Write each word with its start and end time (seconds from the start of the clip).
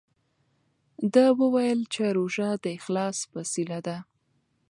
ده 1.13 1.25
وویل 1.41 1.79
چې 1.93 2.03
روژه 2.17 2.49
د 2.63 2.65
اخلاص 2.77 3.17
وسیله 3.35 3.79
ده. 3.87 3.97